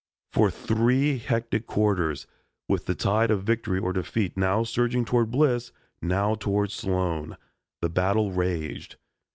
For 0.31 0.49
three 0.49 1.19
hectic 1.19 1.67
quarters, 1.67 2.25
with 2.67 2.85
the 2.87 2.95
tide 2.95 3.29
of 3.29 3.43
victory 3.43 3.77
or 3.77 3.93
defeat 3.93 4.35
now 4.35 4.63
surging 4.63 5.05
towards 5.05 5.29
Bliss 5.29 5.71
now 6.01 6.33
towards 6.33 6.73
Sloan, 6.73 7.37
the 7.81 7.89
battle 7.91 8.31
raged. 8.31 8.95